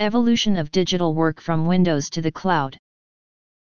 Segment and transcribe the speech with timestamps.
[0.00, 2.78] Evolution of digital work from Windows to the cloud.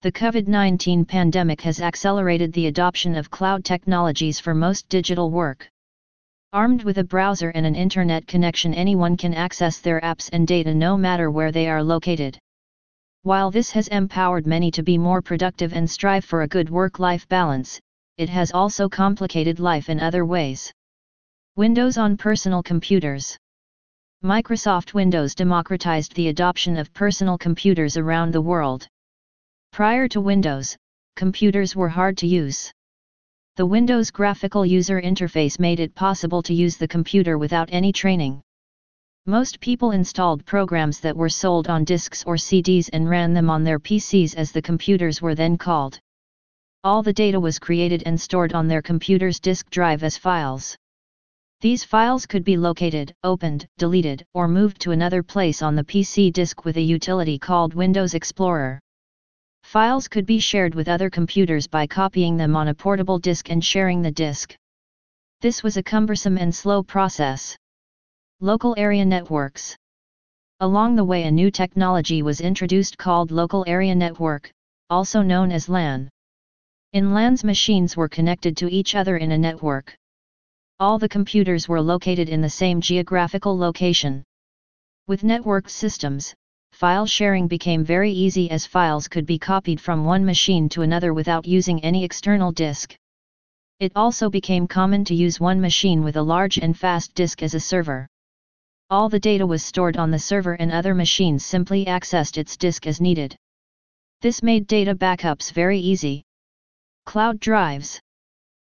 [0.03, 5.67] The COVID-19 pandemic has accelerated the adoption of cloud technologies for most digital work.
[6.53, 10.73] Armed with a browser and an internet connection anyone can access their apps and data
[10.73, 12.39] no matter where they are located.
[13.23, 17.27] While this has empowered many to be more productive and strive for a good work-life
[17.27, 17.81] balance,
[18.17, 20.71] it has also complicated life in other ways.
[21.57, 23.37] Windows on personal computers
[24.23, 28.85] Microsoft Windows democratized the adoption of personal computers around the world.
[29.71, 30.75] Prior to Windows,
[31.15, 32.69] computers were hard to use.
[33.55, 38.41] The Windows graphical user interface made it possible to use the computer without any training.
[39.25, 43.63] Most people installed programs that were sold on disks or CDs and ran them on
[43.63, 45.97] their PCs as the computers were then called.
[46.83, 50.75] All the data was created and stored on their computer's disk drive as files.
[51.61, 56.31] These files could be located, opened, deleted, or moved to another place on the PC
[56.31, 58.79] disk with a utility called Windows Explorer.
[59.63, 63.61] Files could be shared with other computers by copying them on a portable disk and
[63.61, 64.55] sharing the disk.
[65.41, 67.57] This was a cumbersome and slow process.
[68.39, 69.75] Local Area Networks
[70.61, 74.49] Along the way a new technology was introduced called Local Area Network,
[74.89, 76.07] also known as LAN.
[76.93, 79.98] In LANs machines were connected to each other in a network.
[80.81, 84.23] All the computers were located in the same geographical location.
[85.07, 86.33] With networked systems,
[86.71, 91.13] file sharing became very easy as files could be copied from one machine to another
[91.13, 92.95] without using any external disk.
[93.81, 97.55] It also became common to use one machine with a large and fast disk as
[97.55, 98.07] a server.
[98.89, 102.87] All the data was stored on the server and other machines simply accessed its disk
[102.87, 103.35] as needed.
[104.21, 106.23] This made data backups very easy.
[107.05, 107.99] Cloud drives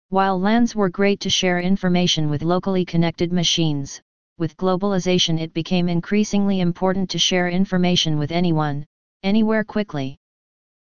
[0.10, 4.00] while LANs were great to share information with locally connected machines,
[4.38, 8.86] with globalization it became increasingly important to share information with anyone,
[9.24, 10.16] anywhere quickly.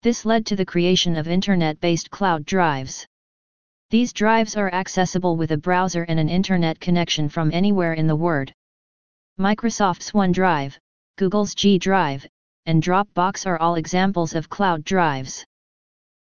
[0.03, 3.07] This led to the creation of Internet-based cloud drives.
[3.91, 8.17] These drives are accessible with a browser and an Internet connection from anywhere in the
[8.17, 8.53] world.
[9.39, 10.77] Microsoft's OneDrive,
[11.17, 12.27] Google's G Drive,
[12.67, 15.45] and Dropbox are all examples of cloud drives.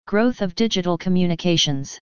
[0.07, 1.99] Growth of digital communications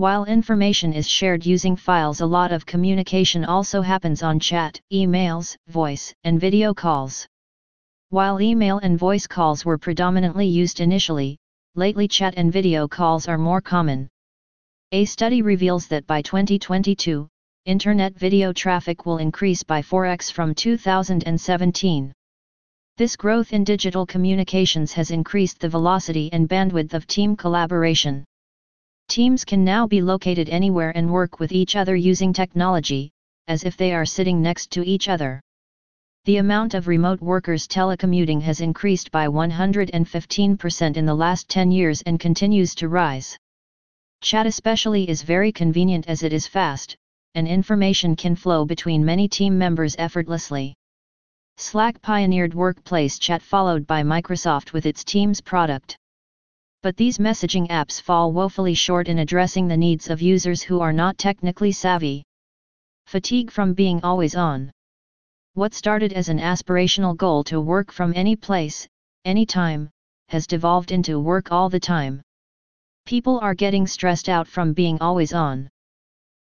[0.00, 5.58] while information is shared using files a lot of communication also happens on chat, emails,
[5.68, 7.26] voice, and video calls.
[8.08, 11.36] While email and voice calls were predominantly used initially,
[11.74, 14.08] lately chat and video calls are more common.
[14.92, 17.28] A study reveals that by 2022,
[17.66, 22.10] Internet video traffic will increase by 4x from 2017.
[22.96, 28.24] This growth in digital communications has increased the velocity and bandwidth of team collaboration.
[29.10, 33.10] Teams can now be located anywhere and work with each other using technology,
[33.48, 35.40] as if they are sitting next to each other.
[36.26, 42.02] The amount of remote workers telecommuting has increased by 115% in the last 10 years
[42.02, 43.36] and continues to rise.
[44.22, 46.94] Chat especially is very convenient as it is fast,
[47.34, 50.76] and information can flow between many team members effortlessly.
[51.56, 55.96] Slack pioneered workplace chat followed by Microsoft with its Teams product
[56.82, 60.92] but these messaging apps fall woefully short in addressing the needs of users who are
[60.94, 62.24] not technically savvy.
[63.06, 64.72] Fatigue from being always on.
[65.54, 68.88] What started as an aspirational goal to work from any place,
[69.24, 69.90] anytime,
[70.28, 72.22] has devolved into work all the time.
[73.04, 75.68] People are getting stressed out from being always on.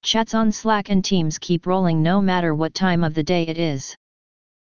[0.03, 3.59] Chats on Slack and Teams keep rolling no matter what time of the day it
[3.59, 3.97] is.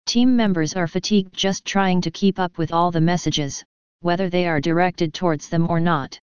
[0.05, 3.63] Team members are fatigued just trying to keep up with all the messages,
[4.01, 6.19] whether they are directed towards them or not.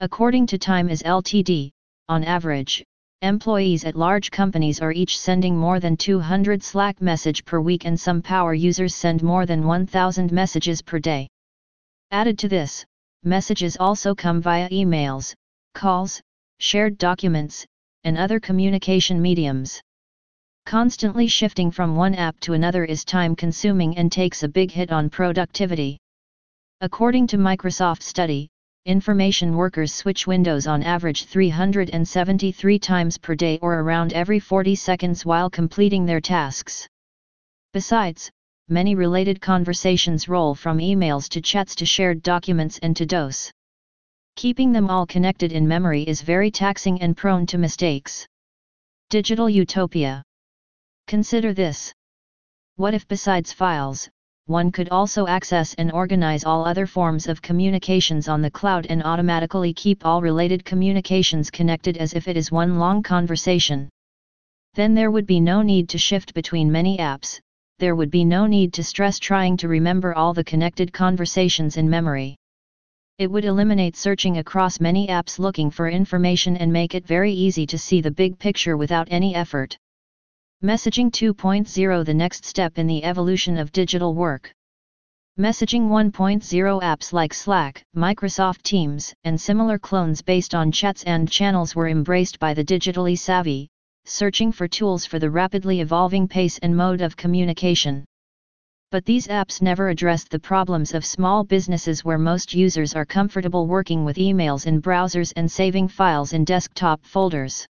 [0.00, 1.70] According to Time is Ltd,
[2.08, 2.84] on average,
[3.22, 7.98] employees at large companies are each sending more than 200 Slack message per week and
[7.98, 11.28] some power users send more than 1000 messages per day.
[12.10, 12.84] Added to this,
[13.22, 15.34] messages also come via emails,
[15.74, 16.20] calls,
[16.58, 17.64] shared documents,
[18.04, 19.80] and other communication mediums.
[20.66, 24.92] Constantly shifting from one app to another is time consuming and takes a big hit
[24.92, 25.98] on productivity.
[26.80, 28.48] According to Microsoft study,
[28.84, 35.24] information workers switch windows on average 373 times per day or around every 40 seconds
[35.24, 36.86] while completing their tasks.
[37.72, 38.30] Besides,
[38.68, 43.50] many related conversations roll from emails to chats to shared documents and to-dos.
[44.36, 48.26] Keeping them all connected in memory is very taxing and prone to mistakes.
[49.10, 50.22] Digital Utopia
[51.06, 51.92] Consider this.
[52.76, 54.08] What if besides files,
[54.46, 59.02] one could also access and organize all other forms of communications on the cloud and
[59.02, 63.88] automatically keep all related communications connected as if it is one long conversation.
[64.74, 67.40] Then there would be no need to shift between many apps,
[67.78, 71.88] there would be no need to stress trying to remember all the connected conversations in
[71.88, 72.36] memory.
[73.18, 77.66] It would eliminate searching across many apps looking for information and make it very easy
[77.66, 79.78] to see the big picture without any effort.
[80.64, 84.50] Messaging 2.0 The next step in the evolution of digital work.
[85.38, 91.76] Messaging 1.0 apps like Slack, Microsoft Teams, and similar clones based on chats and channels
[91.76, 93.68] were embraced by the digitally savvy,
[94.06, 98.02] searching for tools for the rapidly evolving pace and mode of communication.
[98.90, 103.66] But these apps never addressed the problems of small businesses where most users are comfortable
[103.66, 107.66] working with emails in browsers and saving files in desktop folders.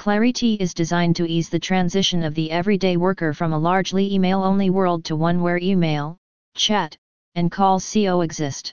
[0.00, 4.70] Clariti is designed to ease the transition of the everyday worker from a largely email-only
[4.70, 6.16] world to one where email,
[6.56, 6.96] chat,
[7.34, 8.72] and calls coexist.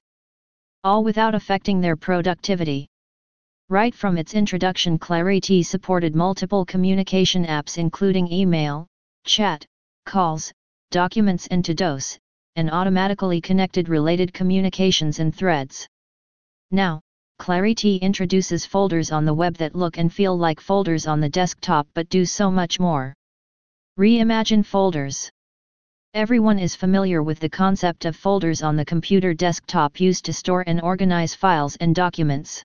[0.85, 2.88] All without affecting their productivity.
[3.68, 8.88] Right from its introduction Clariti supported multiple communication apps including email,
[9.25, 9.65] chat,
[10.06, 10.53] calls,
[10.91, 12.18] documents and to-dos,
[12.56, 15.89] and automatically connected related communications and threads.
[16.71, 17.01] Now,
[17.39, 21.87] Clariti introduces folders on the web that look and feel like folders on the desktop
[21.93, 23.13] but do so much more.
[23.97, 25.29] Reimagine folders.
[26.13, 30.63] Everyone is familiar with the concept of folders on the computer desktop used to store
[30.67, 32.63] and organize files and documents.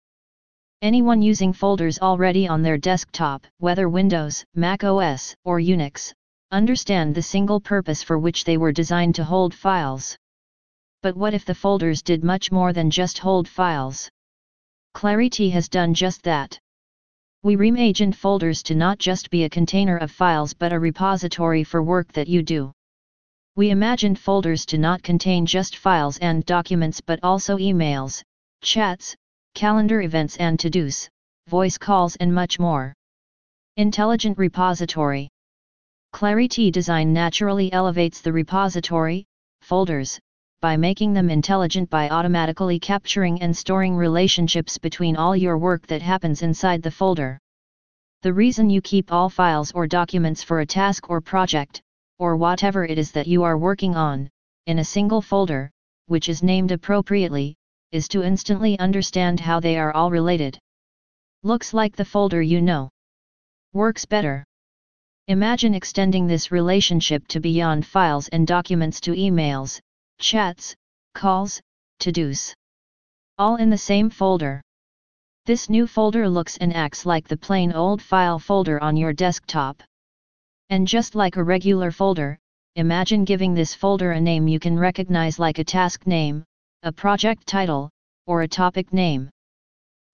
[0.81, 6.13] Anyone using folders already on their desktop, whether Windows, Mac OS, or Unix,
[6.51, 10.17] understand the single purpose for which they were designed to hold files.
[11.03, 14.11] But what if the folders did much more than just hold files?
[14.95, 16.59] Clariti has done just that.
[17.43, 21.83] We reimagined folders to not just be a container of files but a repository for
[21.83, 22.73] work that you do.
[23.57, 28.23] We imagined folders to not contain just files and documents but also emails,
[28.63, 29.17] chats,
[29.55, 31.09] calendar events and to-dos,
[31.49, 32.95] voice calls and much more.
[33.77, 35.29] Intelligent Repository
[36.15, 39.25] Clariti design naturally elevates the repository,
[39.63, 40.21] folders,
[40.63, 46.01] by making them intelligent by automatically capturing and storing relationships between all your work that
[46.01, 47.37] happens inside the folder.
[48.23, 51.83] The reason you keep all files or documents for a task or project,
[52.21, 54.31] or whatever it is that you are working on,
[54.67, 55.69] in a single folder,
[56.07, 57.57] which is named appropriately,
[57.91, 60.57] is to instantly understand how they are all related.
[61.43, 62.89] Looks like the folder you know.
[63.73, 64.45] Works better.
[65.27, 69.81] Imagine extending this relationship to beyond files and documents to emails,
[70.23, 70.73] chats,
[71.15, 71.61] calls,
[71.99, 72.55] to-dos.
[73.39, 74.63] All in the same folder.
[75.47, 79.83] This new folder looks and acts like the plain old file folder on your desktop.
[80.71, 82.39] And just like a regular folder,
[82.77, 86.45] imagine giving this folder a name you can recognize like a task name,
[86.85, 87.91] a project title,
[88.29, 89.29] or a topic name.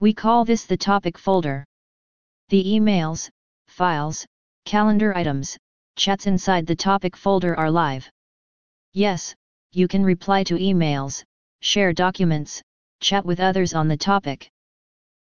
[0.00, 1.66] We call this the topic folder.
[2.49, 3.28] The emails,
[3.66, 4.25] files,
[4.64, 5.58] calendar items,
[5.96, 8.08] chats inside the topic folder are live.
[8.94, 9.34] Yes,
[9.73, 11.23] you can reply to emails,
[11.61, 12.62] share documents,
[13.00, 14.49] chat with others on the topic.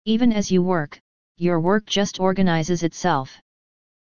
[0.05, 0.99] Even as you work,
[1.37, 3.41] your work just organizes itself.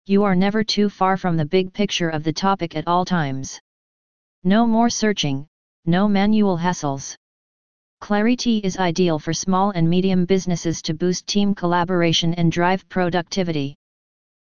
[0.07, 3.61] You are never too far from the big picture of the topic at all times.
[4.43, 5.47] No more searching,
[5.87, 7.17] no manual hassles.
[8.03, 13.75] Clariti is ideal for small and medium businesses to boost team collaboration and drive productivity.